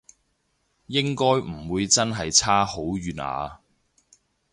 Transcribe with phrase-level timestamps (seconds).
[0.87, 3.61] 應該唔會真係差好遠啊？